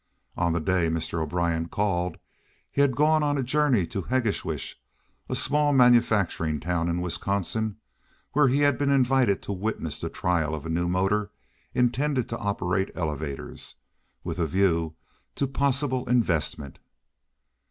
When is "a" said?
3.37-3.43, 5.29-5.35, 10.65-10.69, 14.39-14.47